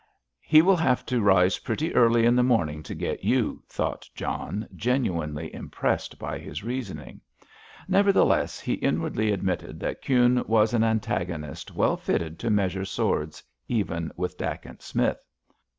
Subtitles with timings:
[0.41, 4.67] "He will have to rise pretty early in the morning to get you," thought John,
[4.75, 7.21] genuinely impressed by his reasoning.
[7.87, 14.11] Nevertheless, he inwardly admitted that Kuhne was an antagonist well fitted to measure swords even
[14.17, 15.23] with Dacent Smith.